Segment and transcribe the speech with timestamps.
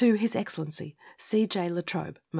[0.01, 1.45] His Excellency C.
[1.45, 1.69] J.
[1.69, 2.21] La Trobe, Esq.